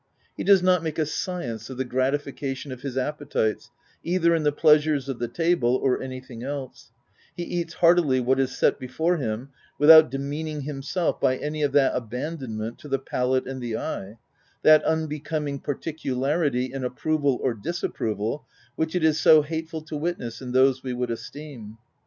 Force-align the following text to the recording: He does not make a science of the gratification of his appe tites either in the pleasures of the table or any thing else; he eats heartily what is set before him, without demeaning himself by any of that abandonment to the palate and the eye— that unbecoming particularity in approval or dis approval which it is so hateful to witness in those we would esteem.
He 0.35 0.43
does 0.43 0.63
not 0.63 0.81
make 0.81 0.97
a 0.97 1.05
science 1.05 1.69
of 1.69 1.77
the 1.77 1.85
gratification 1.85 2.71
of 2.71 2.81
his 2.81 2.95
appe 2.97 3.29
tites 3.29 3.69
either 4.03 4.33
in 4.33 4.41
the 4.41 4.51
pleasures 4.51 5.07
of 5.07 5.19
the 5.19 5.27
table 5.27 5.75
or 5.75 6.01
any 6.01 6.19
thing 6.19 6.41
else; 6.41 6.89
he 7.37 7.43
eats 7.43 7.75
heartily 7.75 8.19
what 8.19 8.39
is 8.39 8.57
set 8.57 8.79
before 8.79 9.17
him, 9.17 9.49
without 9.77 10.09
demeaning 10.09 10.61
himself 10.61 11.21
by 11.21 11.37
any 11.37 11.61
of 11.61 11.71
that 11.73 11.95
abandonment 11.95 12.79
to 12.79 12.87
the 12.87 12.97
palate 12.97 13.45
and 13.45 13.61
the 13.61 13.77
eye— 13.77 14.17
that 14.63 14.83
unbecoming 14.85 15.59
particularity 15.59 16.73
in 16.73 16.83
approval 16.83 17.37
or 17.39 17.53
dis 17.53 17.83
approval 17.83 18.47
which 18.75 18.95
it 18.95 19.03
is 19.03 19.19
so 19.19 19.43
hateful 19.43 19.83
to 19.83 19.95
witness 19.95 20.41
in 20.41 20.51
those 20.51 20.81
we 20.81 20.93
would 20.93 21.11
esteem. 21.11 21.77